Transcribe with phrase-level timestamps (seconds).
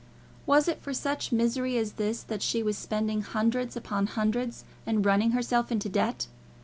[0.47, 5.05] Was it for such misery as this that she was spending hundreds upon hundreds, and
[5.05, 6.25] running herself into debt?